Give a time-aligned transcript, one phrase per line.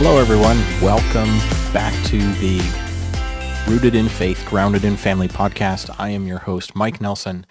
[0.00, 0.58] Hello, everyone.
[0.80, 1.38] Welcome
[1.72, 2.62] back to the
[3.66, 5.92] Rooted in Faith, Grounded in Family podcast.
[5.98, 7.44] I am your host, Mike Nelson.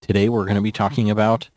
[0.00, 1.48] Today, we're going to be talking about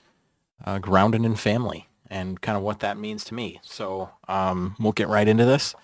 [0.66, 3.59] uh, grounded in family and kind of what that means to me.
[3.62, 5.76] So um, we'll get right into this.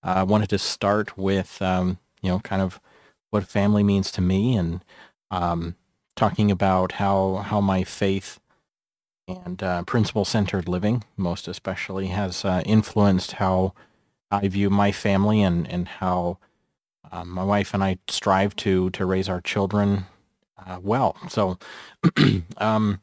[0.00, 2.80] I wanted to start with, um, you know, kind of
[3.30, 4.84] what family means to me and
[5.32, 5.74] um,
[6.14, 8.38] talking about how, how my faith
[9.28, 13.72] and uh, principle-centered living, most especially, has uh, influenced how
[14.30, 16.38] I view my family and, and how
[17.10, 20.06] um, my wife and I strive to to raise our children
[20.66, 21.16] uh, well.
[21.28, 21.58] So
[22.56, 23.00] um,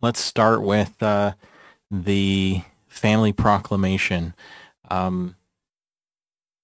[0.00, 1.34] let's start with uh,
[1.90, 4.34] the family proclamation.
[4.90, 5.36] Um,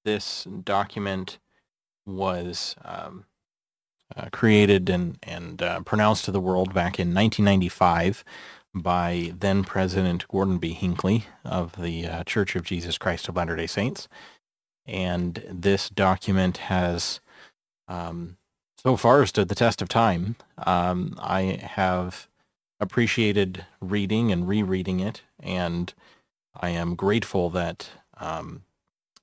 [0.04, 1.38] this document
[2.06, 3.24] was um,
[4.16, 8.24] uh, created and, and uh, pronounced to the world back in 1995
[8.74, 10.72] by then President Gordon B.
[10.72, 14.08] Hinckley of the uh, Church of Jesus Christ of Latter-day Saints.
[14.86, 17.20] And this document has
[17.88, 18.36] um,
[18.76, 20.36] so far stood the test of time.
[20.58, 22.28] Um, I have
[22.80, 25.92] appreciated reading and rereading it, and
[26.58, 28.64] I am grateful that um,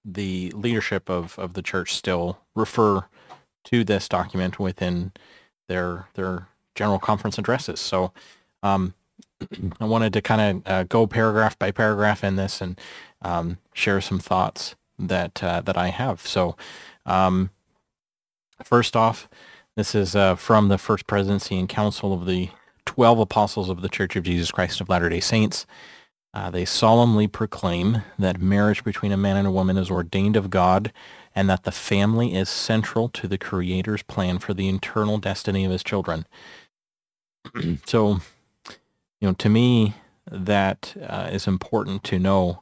[0.06, 3.06] the leadership of, of the church still refer
[3.66, 5.12] to this document within
[5.68, 7.80] their their general conference addresses.
[7.80, 8.12] So
[8.64, 8.94] um,
[9.80, 12.80] I wanted to kind of uh, go paragraph by paragraph in this and
[13.22, 16.26] um, share some thoughts that uh, that I have.
[16.26, 16.56] So
[17.06, 17.50] um,
[18.64, 19.30] first off,
[19.76, 22.50] this is uh, from the First Presidency and Council of the
[22.86, 25.66] 12 Apostles of the Church of Jesus Christ of Latter-day Saints.
[26.34, 30.50] Uh, they solemnly proclaim that marriage between a man and a woman is ordained of
[30.50, 30.92] God
[31.40, 35.72] and that the family is central to the Creator's plan for the eternal destiny of
[35.72, 36.28] his children.
[37.86, 38.20] so,
[39.22, 39.94] you know, to me,
[40.30, 42.62] that uh, is important to know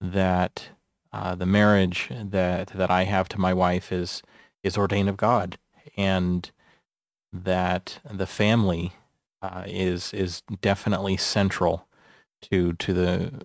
[0.00, 0.68] that
[1.12, 4.22] uh, the marriage that that I have to my wife is
[4.62, 5.58] is ordained of God,
[5.96, 6.48] and
[7.32, 8.92] that the family
[9.42, 11.88] uh, is is definitely central
[12.42, 13.44] to to the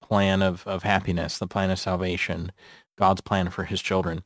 [0.00, 2.52] plan of, of happiness, the plan of salvation,
[2.98, 4.22] God's plan for his children.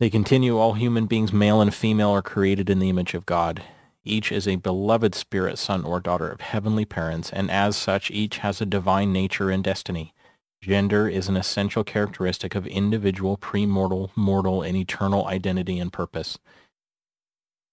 [0.00, 3.62] They continue, all human beings, male and female, are created in the image of God.
[4.04, 8.38] Each is a beloved spirit, son, or daughter of heavenly parents, and as such, each
[8.38, 10.14] has a divine nature and destiny.
[10.60, 16.38] Gender is an essential characteristic of individual, premortal, mortal, and eternal identity and purpose.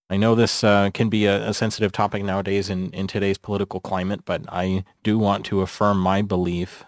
[0.09, 3.79] I know this uh, can be a, a, sensitive topic nowadays in, in today's political
[3.79, 6.83] climate, but I do want to affirm my belief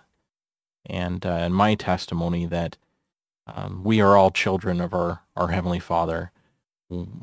[0.87, 2.77] and, uh, and my testimony that
[3.47, 6.31] um, we are all children of our, our Heavenly Father.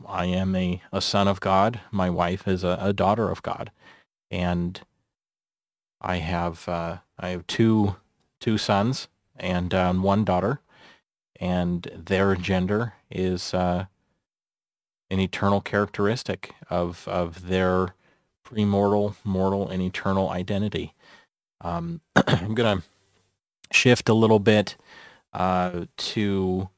[0.09, 1.81] I am a, a son of God.
[1.91, 3.71] My wife is a, a daughter of God.
[4.31, 4.81] And
[6.01, 7.97] I have uh, I have two
[8.41, 10.61] two sons and um, one daughter,
[11.41, 13.87] and their gender is uh,
[15.11, 17.95] an eternal characteristic of of their
[18.47, 20.95] premortal, mortal, and eternal identity.
[21.63, 22.83] Um, I'm gonna
[23.73, 24.77] shift a little bit
[25.33, 26.69] uh, to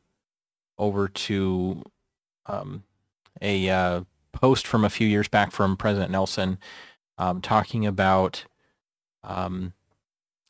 [0.78, 1.82] over to
[2.46, 2.84] um,
[3.40, 4.02] a uh,
[4.32, 6.58] post from a few years back from President Nelson
[7.18, 8.44] um, talking about
[9.24, 9.72] um,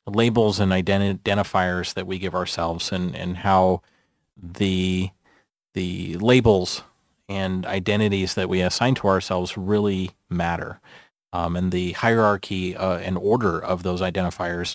[0.06, 3.82] labels and identi- identifiers that we give ourselves and, and how
[4.36, 5.10] the
[5.74, 6.82] the labels
[7.28, 10.80] and identities that we assign to ourselves really matter.
[11.32, 14.74] Um, and the hierarchy uh, and order of those identifiers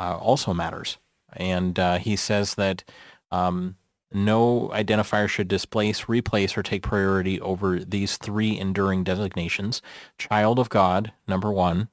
[0.00, 0.98] uh, also matters.
[1.34, 2.82] And uh, he says that
[3.30, 3.76] um,
[4.12, 9.82] no identifier should displace, replace, or take priority over these three enduring designations.
[10.18, 11.88] Child of God, number one.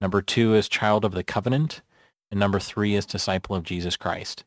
[0.00, 1.82] Number two is child of the covenant.
[2.30, 4.44] And number three is disciple of Jesus Christ.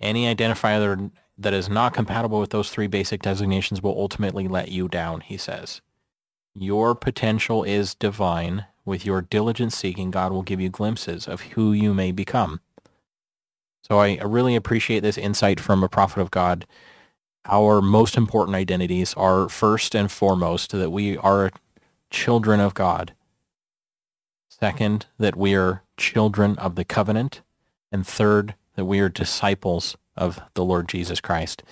[0.00, 4.88] Any identifier that is not compatible with those three basic designations will ultimately let you
[4.88, 5.80] down, he says.
[6.54, 8.66] Your potential is divine.
[8.88, 12.62] With your diligent seeking, God will give you glimpses of who you may become.
[13.82, 16.66] So I really appreciate this insight from a prophet of God.
[17.44, 21.50] Our most important identities are first and foremost that we are
[22.08, 23.12] children of God.
[24.48, 27.42] Second, that we are children of the covenant.
[27.92, 31.62] And third, that we are disciples of the Lord Jesus Christ.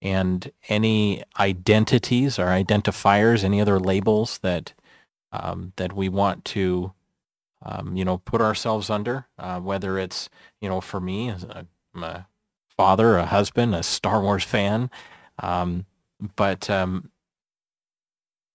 [0.00, 4.72] And any identities or identifiers, any other labels that
[5.32, 6.92] um, that we want to,
[7.62, 10.28] um, you know, put ourselves under, uh, whether it's,
[10.60, 11.66] you know, for me, as a,
[12.80, 14.90] father, a husband, a Star Wars fan,
[15.42, 15.84] um,
[16.36, 17.10] but um,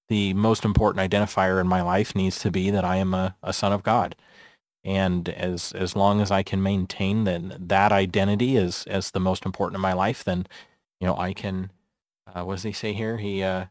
[0.07, 3.53] the most important identifier in my life needs to be that I am a, a
[3.53, 4.15] son of God.
[4.83, 9.45] And as as long as I can maintain that that identity as as the most
[9.45, 10.47] important in my life, then
[10.99, 11.71] you know I can.
[12.33, 13.17] Uh, what does he say here?
[13.17, 13.65] He uh,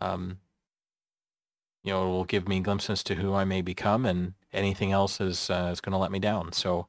[0.00, 0.38] um,
[1.84, 5.50] you know, will give me glimpses to who I may become, and anything else is
[5.50, 6.52] uh, is going to let me down.
[6.52, 6.88] So,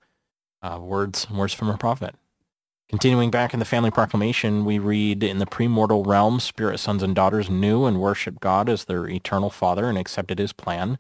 [0.64, 2.16] uh, words words from a prophet.
[2.88, 7.16] Continuing back in the family proclamation, we read, In the premortal realm, spirit sons and
[7.16, 11.00] daughters knew and worshiped God as their eternal Father and accepted his plan,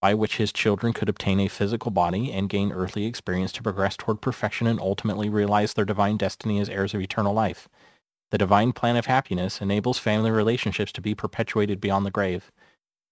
[0.00, 3.98] by which his children could obtain a physical body and gain earthly experience to progress
[3.98, 7.68] toward perfection and ultimately realize their divine destiny as heirs of eternal life.
[8.30, 12.50] The divine plan of happiness enables family relationships to be perpetuated beyond the grave.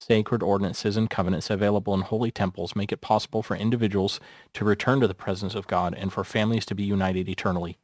[0.00, 4.20] Sacred ordinances and covenants available in holy temples make it possible for individuals
[4.52, 7.78] to return to the presence of God and for families to be united eternally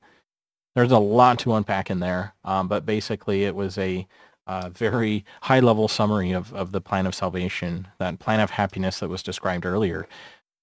[0.74, 4.06] there's a lot to unpack in there, um, but basically it was a
[4.46, 9.08] uh, very high-level summary of, of the plan of salvation, that plan of happiness that
[9.08, 10.08] was described earlier.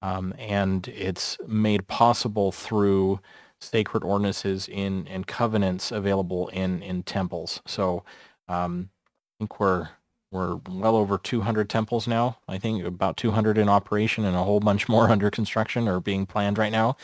[0.01, 3.19] Um, and it's made possible through
[3.59, 7.61] sacred ordinances in and covenants available in in temples.
[7.65, 8.03] So
[8.47, 9.89] um, I think we're
[10.31, 12.37] we're well over 200 temples now.
[12.47, 16.25] I think about 200 in operation and a whole bunch more under construction or being
[16.25, 16.97] planned right now.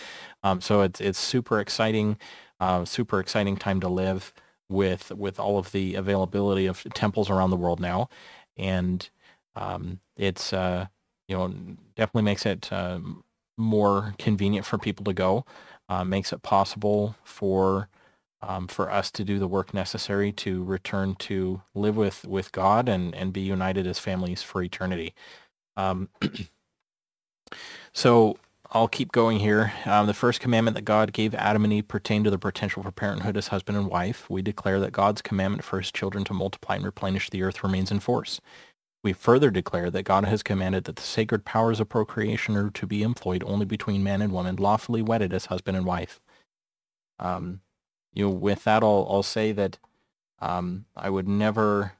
[0.44, 2.18] Um, so it's it's super exciting.
[2.60, 4.34] Uh, super exciting time to live
[4.70, 8.10] with with all of the availability of temples around the world now,
[8.58, 9.10] and
[9.56, 10.88] um, it's uh,
[11.28, 11.54] you know
[11.96, 13.00] definitely makes it uh,
[13.58, 15.46] more convenient for people to go.
[15.90, 17.90] Uh, makes it possible for
[18.48, 22.90] um, for us to do the work necessary to return to live with with God
[22.90, 25.14] and and be united as families for eternity.
[25.78, 26.10] Um,
[27.94, 28.38] so
[28.72, 29.72] I'll keep going here.
[29.86, 32.92] Um, the first commandment that God gave Adam and Eve pertained to the potential for
[32.92, 34.30] parenthood as husband and wife.
[34.30, 37.92] We declare that God's commandment for his children to multiply and replenish the earth remains
[37.92, 38.42] in force.
[39.04, 42.88] We further declare that God has commanded that the sacred powers of procreation are to
[42.88, 46.20] be employed only between man and woman, lawfully wedded as husband and wife.
[47.20, 47.62] Um,
[48.14, 49.78] you know, with that, I'll, I'll say that
[50.40, 51.94] um, I would never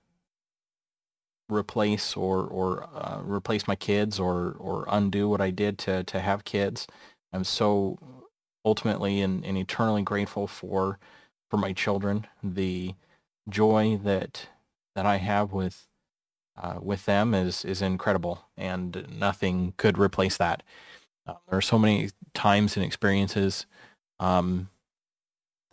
[1.50, 6.20] replace or or uh, replace my kids or or undo what I did to to
[6.20, 6.88] have kids.
[7.32, 8.00] I'm so
[8.66, 11.00] ultimately and, and eternally grateful for
[11.50, 12.28] for my children.
[12.44, 12.96] The
[13.50, 14.48] joy that
[14.96, 15.88] that I have with
[16.62, 20.64] uh, with them is is incredible, and nothing could replace that.
[21.28, 23.66] Uh, there are so many times and experiences
[24.20, 24.70] um,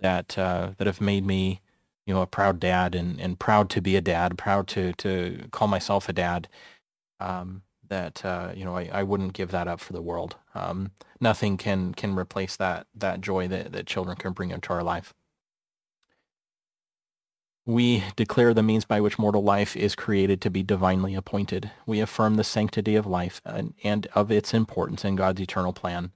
[0.00, 1.60] that uh, that have made me
[2.10, 5.44] you know, a proud dad and, and proud to be a dad, proud to, to
[5.52, 6.48] call myself a dad,
[7.20, 10.34] um, that, uh, you know, I, I wouldn't give that up for the world.
[10.52, 14.82] Um, nothing can, can replace that, that joy that, that children can bring into our
[14.82, 15.14] life.
[17.64, 21.70] We declare the means by which mortal life is created to be divinely appointed.
[21.86, 26.10] We affirm the sanctity of life and, and of its importance in God's eternal plan.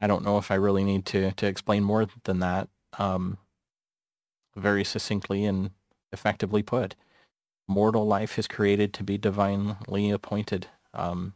[0.00, 2.68] I don't know if I really need to, to explain more than that.
[2.98, 3.38] Um,
[4.56, 5.70] very succinctly and
[6.12, 6.94] effectively put.
[7.66, 10.68] Mortal life is created to be divinely appointed.
[10.92, 11.34] Um,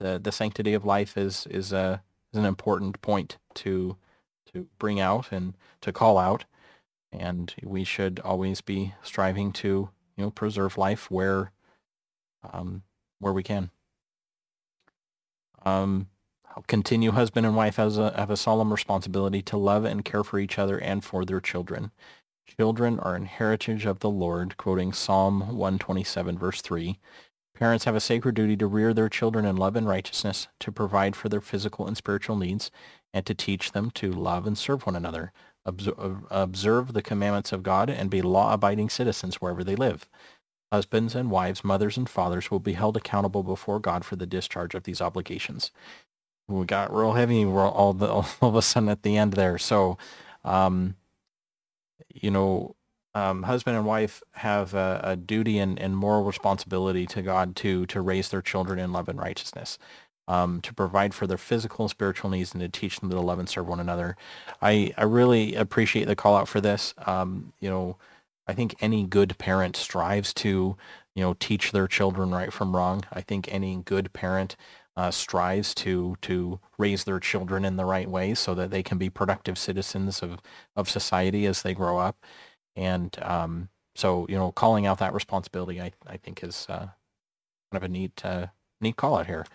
[0.00, 3.96] the the sanctity of life is is a is an important point to
[4.52, 6.44] to bring out and to call out,
[7.12, 11.52] and we should always be striving to you know preserve life where
[12.52, 12.82] um,
[13.20, 13.70] where we can.
[15.64, 16.08] Um,
[16.62, 17.10] continue.
[17.12, 20.78] Husband and wife a, have a solemn responsibility to love and care for each other
[20.78, 21.90] and for their children.
[22.46, 26.98] Children are an heritage of the Lord, quoting Psalm 127, verse 3.
[27.54, 31.16] Parents have a sacred duty to rear their children in love and righteousness, to provide
[31.16, 32.70] for their physical and spiritual needs,
[33.12, 35.32] and to teach them to love and serve one another,
[35.64, 35.72] uh,
[36.30, 40.08] observe the commandments of God, and be law-abiding citizens wherever they live.
[40.72, 44.74] Husbands and wives, mothers and fathers will be held accountable before God for the discharge
[44.74, 45.70] of these obligations.
[46.48, 49.58] We got real heavy all, the, all of a sudden at the end there.
[49.58, 49.98] So
[50.44, 50.96] um,
[52.12, 52.76] you know,
[53.14, 57.86] um, husband and wife have a, a duty and, and, moral responsibility to God to
[57.86, 59.78] to raise their children in love and righteousness,
[60.26, 63.38] um, to provide for their physical and spiritual needs, and to teach them to love
[63.38, 64.16] and serve one another.
[64.60, 66.92] I I really appreciate the call out for this.
[67.06, 67.96] Um, you know,
[68.48, 70.76] I think any good parent strives to
[71.14, 73.04] you know teach their children right from wrong.
[73.12, 74.56] I think any good parent
[74.96, 78.98] uh, strives to to raise their children in the right way so that they can
[78.98, 80.40] be productive citizens of
[80.76, 82.16] of society as they grow up.
[82.76, 86.88] And um, so, you know, calling out that responsibility, I I think is uh,
[87.72, 88.48] kind of a neat uh,
[88.80, 89.46] neat call out here.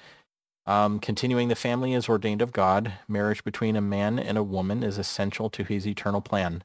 [0.65, 2.93] Um, continuing the family is ordained of God.
[3.07, 6.63] Marriage between a man and a woman is essential to his eternal plan.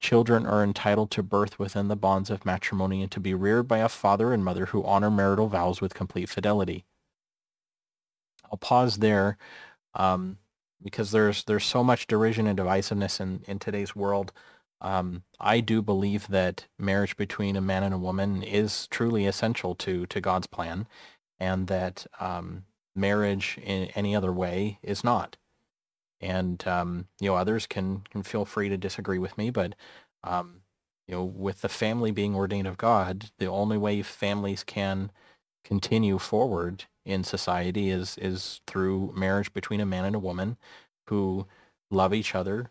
[0.00, 3.78] Children are entitled to birth within the bonds of matrimony and to be reared by
[3.78, 6.84] a father and mother who honor marital vows with complete fidelity.
[8.50, 9.38] I'll pause there
[9.94, 10.38] um,
[10.82, 14.32] because there's there's so much derision and divisiveness in, in today's world.
[14.80, 19.74] Um, I do believe that marriage between a man and a woman is truly essential
[19.76, 20.86] to to God's plan,
[21.38, 25.36] and that um, marriage in any other way is not.
[26.20, 29.74] And um, you know, others can can feel free to disagree with me, but
[30.24, 30.62] um,
[31.08, 35.10] you know, with the family being ordained of God, the only way families can
[35.64, 40.58] continue forward in society is is through marriage between a man and a woman
[41.08, 41.46] who
[41.90, 42.70] love each other,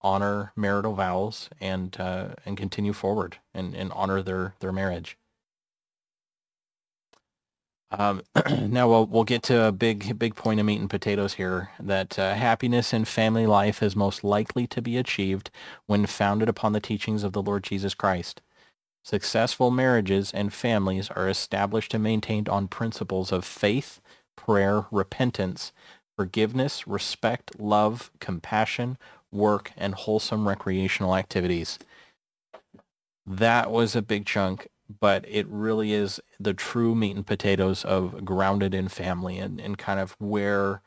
[0.00, 5.18] honor marital vows, and uh, and continue forward and, and honor their their marriage.
[7.90, 8.22] Um,
[8.68, 11.70] now we'll we'll get to a big big point of meat and potatoes here.
[11.78, 15.50] That uh, happiness in family life is most likely to be achieved
[15.86, 18.40] when founded upon the teachings of the Lord Jesus Christ.
[19.04, 24.00] Successful marriages and families are established and maintained on principles of faith,
[24.34, 25.72] prayer, repentance,
[26.16, 28.96] forgiveness, respect, love, compassion,
[29.30, 31.78] work, and wholesome recreational activities.
[33.26, 34.68] That was a big chunk
[35.00, 39.78] but it really is the true meat and potatoes of grounded in family and, and
[39.78, 40.82] kind of where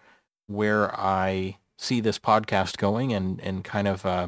[0.47, 4.27] where I see this podcast going and, and kind of uh,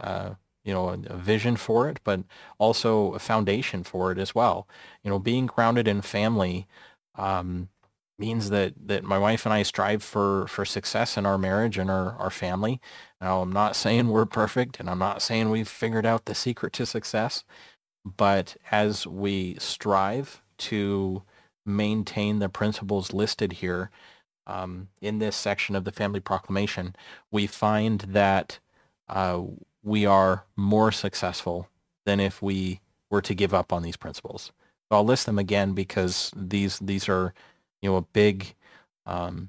[0.00, 0.34] uh,
[0.66, 2.20] you know a, a, vision for it, but
[2.58, 4.68] also a foundation for it as well.
[5.02, 6.66] You know, being grounded in family
[7.14, 7.68] um,
[8.18, 11.88] means that that my wife and I strive for for success in our marriage and
[11.90, 12.80] our our family.
[13.20, 16.72] Now, I'm not saying we're perfect, and I'm not saying we've figured out the secret
[16.74, 17.44] to success.
[18.04, 21.22] But as we strive to
[21.64, 23.90] maintain the principles listed here
[24.46, 26.94] um, in this section of the Family Proclamation,
[27.30, 28.60] we find that
[29.08, 29.42] uh,
[29.86, 31.68] we are more successful
[32.04, 34.52] than if we were to give up on these principles.
[34.88, 37.32] So I'll list them again because these these are
[37.80, 38.54] you know a big
[39.06, 39.48] um,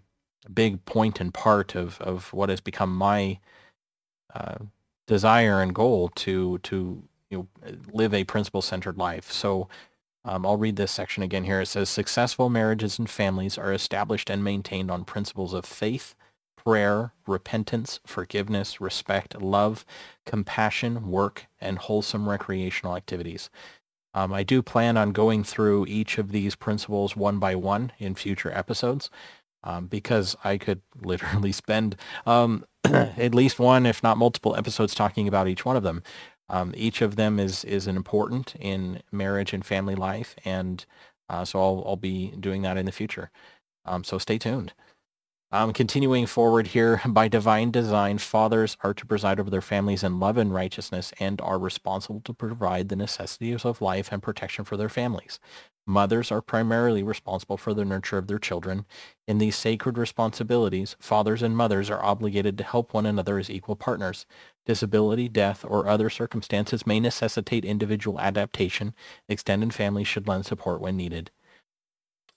[0.53, 3.39] big point and part of, of what has become my
[4.33, 4.57] uh,
[5.07, 9.31] desire and goal to to you know, live a principle-centered life.
[9.31, 9.67] So
[10.23, 11.61] um, I'll read this section again here.
[11.61, 16.15] It says, successful marriages and families are established and maintained on principles of faith,
[16.57, 19.85] prayer, repentance, forgiveness, respect, love,
[20.25, 23.49] compassion, work, and wholesome recreational activities.
[24.13, 28.15] Um, I do plan on going through each of these principles one by one in
[28.15, 29.09] future episodes
[29.63, 35.27] um, because I could literally spend um, at least one, if not multiple episodes talking
[35.27, 36.03] about each one of them.
[36.49, 40.85] Um, each of them is is important in marriage and family life, and
[41.29, 43.31] uh, so I'll I'll be doing that in the future.
[43.85, 44.73] Um, so stay tuned.
[45.49, 50.19] Um, continuing forward here, by divine design, fathers are to preside over their families in
[50.19, 54.75] love and righteousness and are responsible to provide the necessities of life and protection for
[54.75, 55.39] their families.
[55.85, 58.85] Mothers are primarily responsible for the nurture of their children.
[59.25, 63.77] In these sacred responsibilities, fathers and mothers are obligated to help one another as equal
[63.77, 64.25] partners.
[64.65, 68.93] Disability, death, or other circumstances may necessitate individual adaptation.
[69.29, 71.31] Extended families should lend support when needed.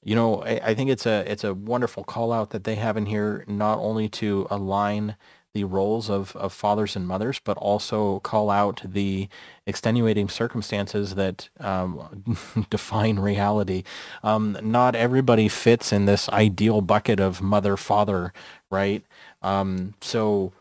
[0.02, 2.96] You know, I, I think it's a it's a wonderful call out that they have
[2.96, 5.16] in here, not only to align
[5.52, 9.28] the roles of, of fathers and mothers, but also call out the
[9.66, 12.36] extenuating circumstances that um,
[12.70, 13.82] define reality.
[14.22, 18.32] Um, not everybody fits in this ideal bucket of mother-father,
[18.70, 19.04] right?
[19.42, 20.52] Um, so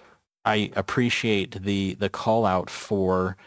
[0.45, 3.37] I appreciate the the call out for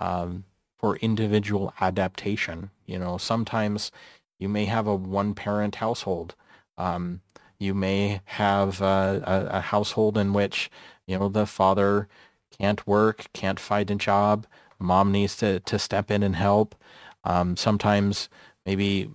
[0.00, 0.44] um,
[0.78, 2.70] for individual adaptation.
[2.86, 3.92] You know, sometimes
[4.38, 6.34] you may have a one-parent household.
[6.76, 7.20] Um,
[7.58, 10.70] you may have a, a, a household in which
[11.06, 12.08] you know the father
[12.56, 14.46] can't work, can't find a job.
[14.78, 16.74] Mom needs to to step in and help.
[17.24, 18.28] Um, sometimes
[18.64, 19.10] maybe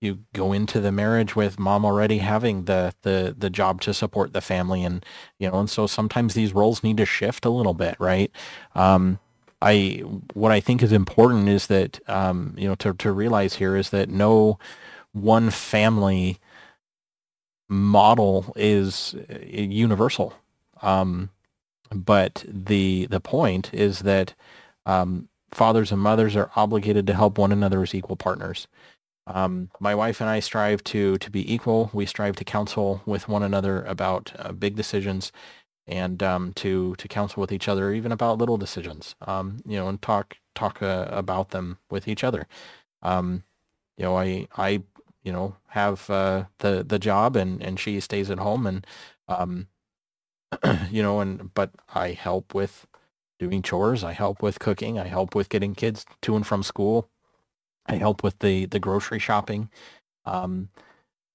[0.00, 4.32] you go into the marriage with mom already having the the the job to support
[4.32, 5.04] the family and
[5.38, 8.30] you know and so sometimes these roles need to shift a little bit right
[8.74, 9.18] um,
[9.62, 10.02] i
[10.34, 13.90] what i think is important is that um, you know to, to realize here is
[13.90, 14.58] that no
[15.12, 16.38] one family
[17.68, 20.34] model is uh, universal.
[20.82, 21.30] Um,
[21.90, 24.34] but the the point is that
[24.86, 28.66] um, fathers and mothers are obligated to help one another as equal partners.
[29.26, 31.90] Um, my wife and I strive to to be equal.
[31.92, 35.32] We strive to counsel with one another about uh, big decisions,
[35.86, 39.14] and um, to to counsel with each other even about little decisions.
[39.22, 42.46] Um, you know, and talk talk uh, about them with each other.
[43.02, 43.44] Um,
[43.96, 44.82] you know, I I
[45.24, 48.86] you know, have uh, the the job and and she stays at home and
[49.26, 49.68] um,
[50.90, 52.86] you know, and but I help with
[53.38, 54.04] doing chores.
[54.04, 54.98] I help with cooking.
[54.98, 57.08] I help with getting kids to and from school.
[57.86, 59.70] I help with the the grocery shopping,
[60.26, 60.68] um,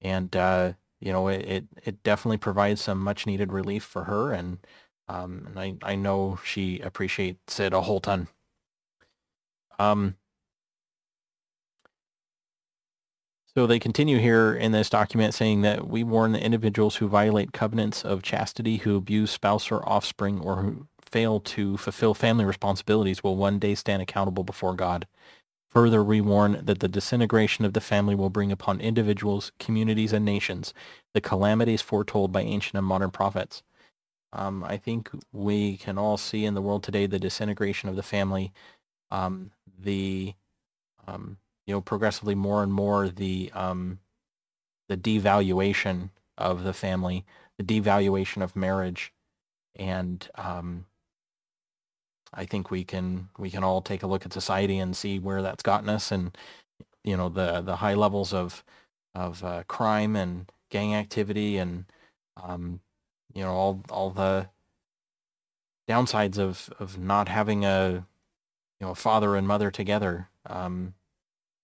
[0.01, 4.32] and uh, you know, it, it, it definitely provides some much needed relief for her.
[4.32, 4.60] And,
[5.08, 8.27] um, and I, I know she appreciates it a whole ton.
[9.79, 10.15] Um,
[13.56, 17.51] so they continue here in this document saying that we warn the individuals who violate
[17.51, 23.24] covenants of chastity, who abuse spouse or offspring, or who fail to fulfill family responsibilities
[23.24, 25.08] will one day stand accountable before God.
[25.72, 30.26] Further, we warn that the disintegration of the family will bring upon individuals, communities, and
[30.26, 30.74] nations
[31.14, 33.64] the calamities foretold by ancient and modern prophets.
[34.34, 38.04] Um, I think we can all see in the world today the disintegration of the
[38.04, 38.52] family,
[39.12, 40.34] um, the
[41.08, 44.00] um, you know progressively more and more the um,
[44.88, 47.26] the devaluation of the family,
[47.58, 49.14] the devaluation of marriage,
[49.76, 50.86] and um,
[52.33, 55.41] I think we can we can all take a look at society and see where
[55.41, 56.38] that's gotten us, and
[57.03, 58.63] you know the the high levels of
[59.15, 61.86] of uh, crime and gang activity, and
[62.41, 62.81] um,
[63.33, 64.50] you know all all the
[65.89, 68.05] downsides of of not having a
[68.79, 70.29] you know a father and mother together.
[70.48, 70.93] Um,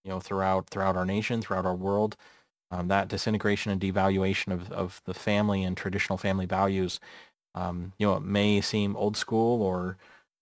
[0.03, 2.15] you know throughout throughout our nation, throughout our world.
[2.71, 6.99] Um, that disintegration and devaluation of, of the family and traditional family values,
[7.55, 9.97] um, you know, it may seem old school or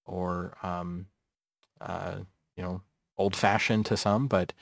[0.05, 1.07] or um,
[1.81, 2.17] uh,
[2.55, 2.81] you know
[3.17, 4.53] old fashioned to some, but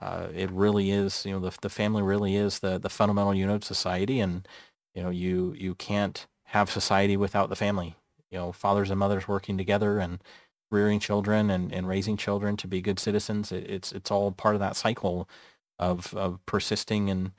[0.00, 3.56] uh, it really is you know the the family really is the the fundamental unit
[3.56, 4.46] of society, and
[4.94, 7.96] you know you you can't have society without the family.
[8.30, 10.22] You know, fathers and mothers working together and
[10.70, 13.52] rearing children and, and raising children to be good citizens.
[13.52, 15.28] It, it's it's all part of that cycle
[15.78, 17.32] of of persisting in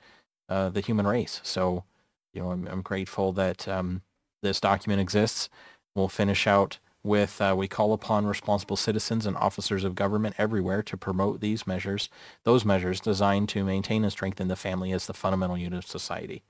[0.48, 1.40] uh, the human race.
[1.42, 1.84] So,
[2.32, 4.02] you know, I'm I'm grateful that um,
[4.42, 5.48] this document exists.
[5.94, 10.82] We'll finish out with uh, we call upon responsible citizens and officers of government everywhere
[10.82, 12.08] to promote these measures,
[12.44, 16.42] those measures designed to maintain and strengthen the family as the fundamental unit of society.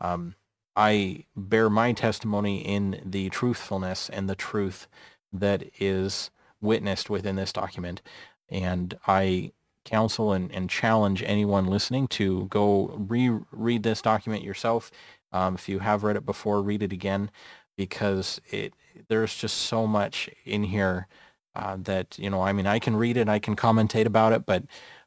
[0.00, 0.34] Um,
[0.74, 4.88] I bear my testimony in the truthfulness and the truth
[5.30, 6.30] that is
[6.62, 8.00] witnessed within this document,
[8.48, 9.52] and I
[9.84, 14.90] counsel and, and challenge anyone listening to go reread this document yourself.
[15.32, 17.30] Um, if you have read it before, read it again
[17.76, 18.74] because it
[19.08, 21.06] there's just so much in here
[21.54, 22.42] uh, that you know.
[22.42, 24.64] I mean, I can read it, I can commentate about it, but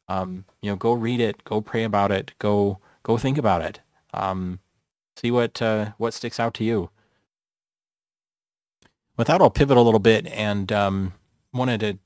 [0.07, 3.79] um, you know, go read it, go pray about it, go go think about it.
[4.13, 4.59] Um,
[5.15, 6.89] see what uh, what sticks out to you.
[9.17, 11.13] With that, I'll pivot a little bit and um,
[11.53, 11.99] wanted to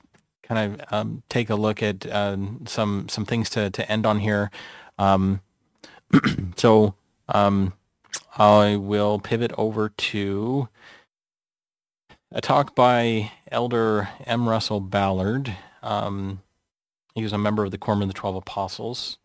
[0.44, 4.20] kind of um, take a look at uh, some some things to to end on
[4.20, 4.52] here.
[4.98, 5.42] Um,
[6.56, 6.96] so
[8.38, 10.70] I will pivot over to
[12.32, 14.48] a talk by Elder M.
[14.48, 15.56] Russell Ballard.
[15.82, 16.42] Um,
[17.15, 19.18] he was a member of the Quorum of the Twelve Apostles,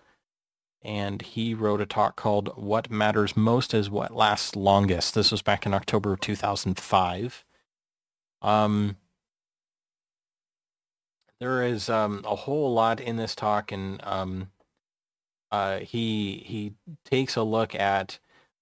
[0.82, 5.42] and he wrote a talk called "What Matters Most is What Lasts Longest." This was
[5.42, 7.44] back in October of 2005.
[8.42, 8.96] Um,
[11.40, 14.50] there is um, a whole lot in this talk, and um,
[15.50, 16.72] uh, he he
[17.04, 18.18] takes a look at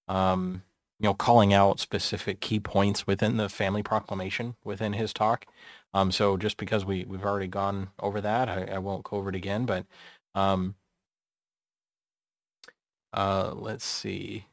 [0.07, 0.63] um,
[1.03, 5.45] you know, calling out specific key points within the family proclamation within his talk.
[5.93, 9.27] Um, so just because we, we've already gone over that, I, I won't go over
[9.27, 9.85] it again, but
[10.33, 10.75] um,
[13.11, 14.45] uh, let's see.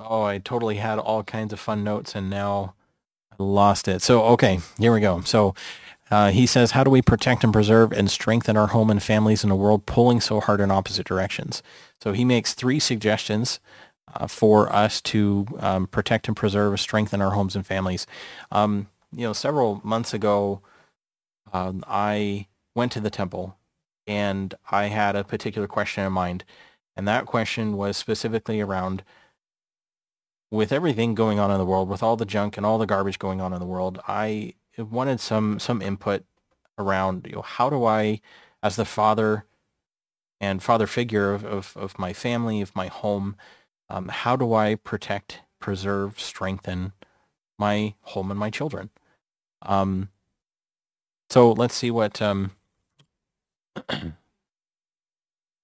[0.00, 2.74] Oh, I totally had all kinds of fun notes and now
[3.30, 4.00] I lost it.
[4.00, 5.20] So, okay, here we go.
[5.20, 5.54] So
[6.10, 9.44] uh, he says, how do we protect and preserve and strengthen our home and families
[9.44, 11.62] in a world pulling so hard in opposite directions?
[12.02, 13.60] So he makes three suggestions
[14.14, 18.06] uh, for us to um, protect and preserve, and strengthen our homes and families.
[18.50, 20.62] Um, you know, several months ago,
[21.52, 23.56] um, I went to the temple
[24.06, 26.44] and I had a particular question in mind.
[26.96, 29.02] And that question was specifically around
[30.50, 33.18] with everything going on in the world, with all the junk and all the garbage
[33.18, 36.24] going on in the world, I wanted some some input
[36.78, 38.20] around you know how do I,
[38.62, 39.46] as the father
[40.40, 43.36] and father figure of, of, of my family, of my home,
[43.92, 46.92] um, how do I protect, preserve, strengthen
[47.58, 48.88] my home and my children?
[49.60, 50.08] Um,
[51.28, 52.52] so let's see what um,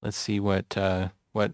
[0.03, 1.53] let's see what uh, what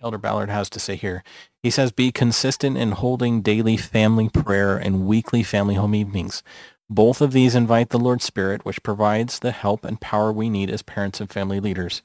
[0.00, 1.24] Elder Ballard has to say here.
[1.60, 6.44] He says, "Be consistent in holding daily family prayer and weekly family home evenings.
[6.88, 10.70] Both of these invite the Lord's Spirit, which provides the help and power we need
[10.70, 12.00] as parents and family leaders.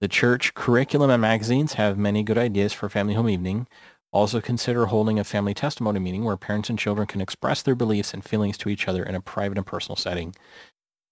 [0.00, 3.66] The church curriculum and magazines have many good ideas for family home evening.
[4.12, 8.14] Also consider holding a family testimony meeting where parents and children can express their beliefs
[8.14, 10.34] and feelings to each other in a private and personal setting.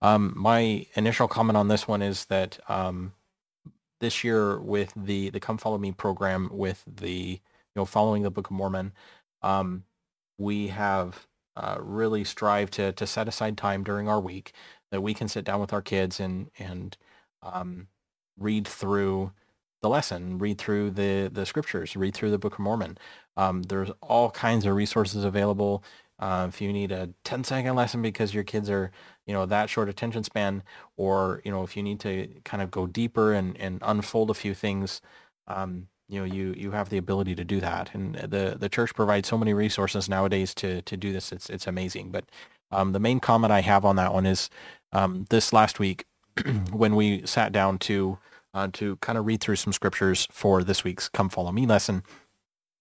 [0.02, 3.12] Um, my initial comment on this one is that um,
[4.00, 8.30] this year with the the Come Follow Me program with the you know following the
[8.30, 8.92] Book of Mormon,
[9.42, 9.84] um,
[10.38, 14.52] we have uh, really strived to to set aside time during our week
[14.90, 16.96] that we can sit down with our kids and and
[17.42, 17.86] um,
[18.38, 19.32] read through
[19.82, 22.98] the lesson, read through the the scriptures, read through the Book of Mormon.
[23.36, 25.82] Um, there's all kinds of resources available.
[26.18, 28.92] Uh, if you need a 10 second lesson because your kids are,
[29.26, 30.62] you know, that short attention span,
[30.96, 34.34] or, you know, if you need to kind of go deeper and, and unfold a
[34.34, 35.00] few things,
[35.48, 37.90] um, you know, you, you have the ability to do that.
[37.92, 41.32] And the, the church provides so many resources nowadays to, to do this.
[41.32, 42.12] It's, it's amazing.
[42.12, 42.26] But
[42.70, 44.48] um, the main comment I have on that one is
[44.92, 46.04] um, this last week
[46.72, 48.18] when we sat down to,
[48.54, 52.02] uh, to kind of read through some scriptures for this week's Come Follow Me lesson,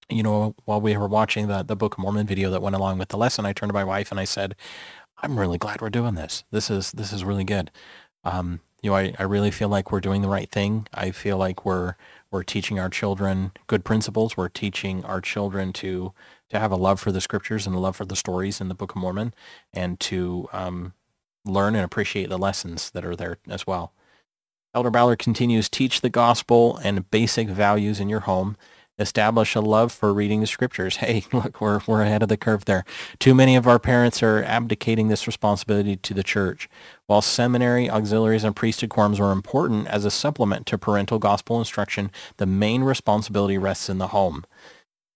[0.09, 2.97] you know, while we were watching the, the Book of Mormon video that went along
[2.97, 4.55] with the lesson, I turned to my wife and I said,
[5.23, 6.43] I'm really glad we're doing this.
[6.51, 7.71] This is, this is really good.
[8.23, 10.87] Um, you know, I, I really feel like we're doing the right thing.
[10.93, 11.95] I feel like we're,
[12.31, 14.35] we're teaching our children good principles.
[14.35, 16.13] We're teaching our children to,
[16.49, 18.75] to have a love for the scriptures and a love for the stories in the
[18.75, 19.33] Book of Mormon
[19.73, 20.93] and to, um,
[21.45, 23.93] learn and appreciate the lessons that are there as well.
[24.73, 28.56] Elder Ballard continues, teach the gospel and basic values in your home
[29.01, 30.97] establish a love for reading the scriptures.
[31.01, 32.86] Hey, look, we're, we're ahead of the curve there.
[33.17, 36.69] Too many of our parents are abdicating this responsibility to the church.
[37.08, 42.12] While seminary, auxiliaries, and priesthood quorums are important as a supplement to parental gospel instruction,
[42.38, 44.45] the main responsibility rests in the home.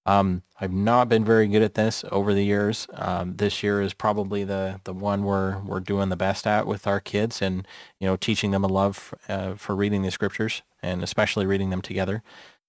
[0.06, 2.88] Um, I've not been very good at this over the years.
[2.94, 6.86] Um, this year is probably the, the one we're, we're doing the best at with
[6.86, 7.68] our kids and,
[8.00, 11.82] you know, teaching them a love uh, for reading the scriptures and especially reading them
[11.82, 12.22] together.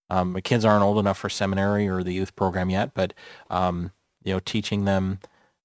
[0.09, 3.13] Um, my kids aren't old enough for seminary or the youth program yet, but
[3.51, 3.93] um,
[4.25, 5.19] you know, teaching them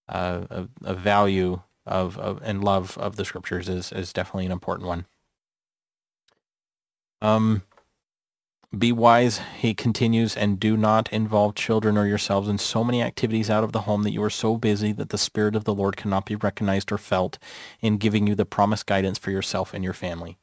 [0.10, 4.52] uh, a, a, value of, of, and love of the scriptures is is definitely an
[4.52, 5.06] important one.
[7.22, 7.64] Um,
[8.78, 13.50] be wise, he continues, and do not involve children or yourselves in so many activities
[13.50, 15.98] out of the home that you are so busy that the Spirit of the Lord
[15.98, 17.38] cannot be recognized or felt
[17.82, 20.38] in giving you the promised guidance for yourself and your family.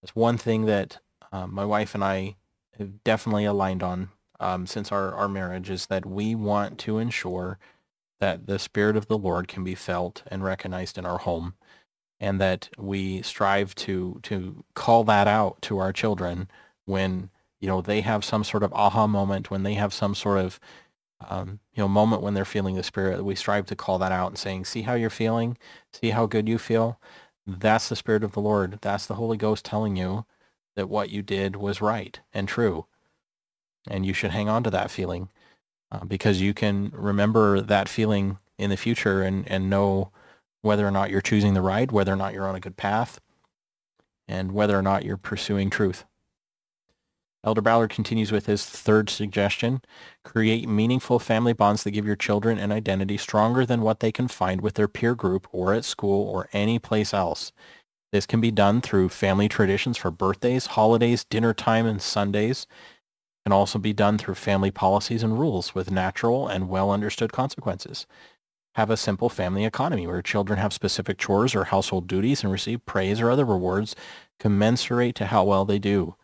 [0.00, 0.98] That's one thing that
[1.30, 2.36] uh, my wife and I
[2.78, 4.08] have definitely aligned on
[4.40, 7.58] um, since our, our marriage is that we want to ensure
[8.18, 11.54] that the Spirit of the Lord can be felt and recognized in our home
[12.18, 16.48] and that we strive to to call that out to our children
[16.84, 17.30] when
[17.62, 20.60] you know they have some sort of aha moment when they have some sort of
[21.26, 24.28] um, you know moment when they're feeling the spirit we strive to call that out
[24.28, 25.56] and saying see how you're feeling
[25.94, 27.00] see how good you feel
[27.46, 30.26] that's the spirit of the lord that's the holy ghost telling you
[30.76, 32.86] that what you did was right and true.
[33.88, 35.30] And you should hang on to that feeling
[35.90, 40.12] uh, because you can remember that feeling in the future and, and know
[40.62, 43.20] whether or not you're choosing the right, whether or not you're on a good path,
[44.28, 46.04] and whether or not you're pursuing truth.
[47.44, 49.82] Elder Ballard continues with his third suggestion.
[50.24, 54.28] Create meaningful family bonds that give your children an identity stronger than what they can
[54.28, 57.50] find with their peer group or at school or any place else.
[58.12, 62.66] This can be done through family traditions for birthdays, holidays, dinner time, and Sundays.
[63.40, 67.32] It can also be done through family policies and rules with natural and well understood
[67.32, 68.06] consequences.
[68.76, 72.86] Have a simple family economy where children have specific chores or household duties and receive
[72.86, 73.96] praise or other rewards
[74.38, 76.14] commensurate to how well they do.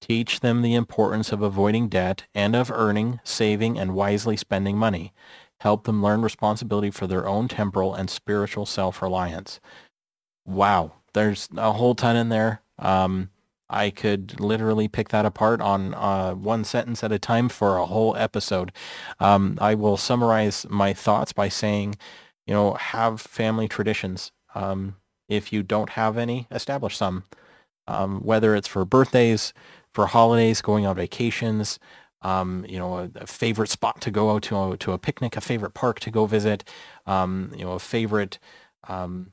[0.00, 5.12] Teach them the importance of avoiding debt and of earning, saving, and wisely spending money.
[5.60, 9.58] Help them learn responsibility for their own temporal and spiritual self-reliance.
[10.46, 12.62] Wow, there's a whole ton in there.
[12.78, 13.30] Um,
[13.68, 17.86] I could literally pick that apart on uh, one sentence at a time for a
[17.86, 18.72] whole episode.
[19.20, 21.96] Um, I will summarize my thoughts by saying,
[22.46, 24.32] you know, have family traditions.
[24.54, 24.96] Um,
[25.28, 27.24] if you don't have any, establish some.
[27.86, 29.52] Um, whether it's for birthdays,
[29.98, 31.80] for holidays, going on vacations,
[32.22, 35.36] um, you know, a, a, favorite spot to go out to, a, to a picnic,
[35.36, 36.62] a favorite park to go visit,
[37.08, 38.38] um, you know, a favorite
[38.86, 39.32] um,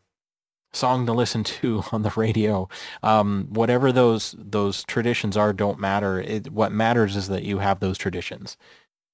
[0.74, 2.68] song to listen to on the radio.
[3.04, 6.20] Um, whatever those those traditions are, don't matter.
[6.20, 8.58] It, what matters is that you have those traditions.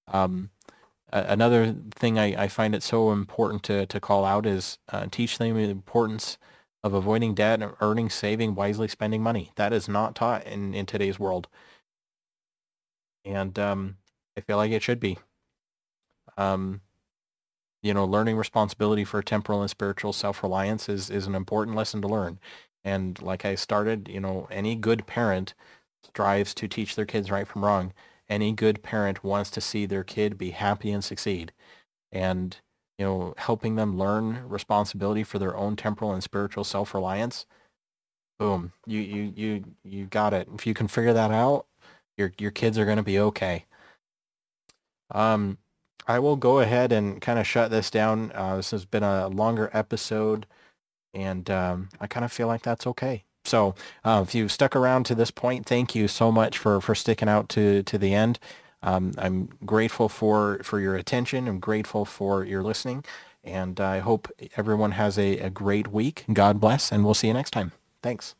[0.07, 0.51] Um,
[1.11, 5.37] another thing I, I, find it so important to, to call out is uh, teach
[5.37, 6.37] them the importance
[6.83, 9.51] of avoiding debt, and earning, saving, wisely spending money.
[9.55, 11.47] That is not taught in, in today's world.
[13.23, 13.97] And um,
[14.37, 15.17] I feel like it should be.
[16.37, 16.81] Um,
[17.83, 22.07] you know, learning responsibility for temporal and spiritual self-reliance is, is an important lesson to
[22.07, 22.39] learn.
[22.83, 25.53] And like I started, you know, any good parent
[26.03, 27.93] strives to teach their kids right from wrong.
[28.27, 31.51] Any good parent wants to see their kid be happy and succeed.
[32.11, 32.57] And,
[33.01, 37.47] you know, helping them learn responsibility for their own temporal and spiritual self-reliance,
[38.39, 38.73] Boom.
[38.87, 40.49] You you you you got it.
[40.55, 41.67] If you can figure that out,
[42.17, 43.65] your your kids are going to be okay.
[45.11, 45.59] Um,
[46.07, 48.31] I will go ahead and kind of shut this down.
[48.33, 50.47] Uh, this has been a longer episode,
[51.13, 53.25] and um, I kind of feel like that's okay.
[53.45, 56.95] So uh, if you stuck around to this point, thank you so much for for
[56.95, 58.39] sticking out to to the end.
[58.83, 61.47] Um, I'm grateful for for your attention.
[61.47, 63.05] I'm grateful for your listening,
[63.43, 66.25] and I hope everyone has a, a great week.
[66.33, 67.73] God bless, and we'll see you next time.
[68.03, 68.35] Thanks.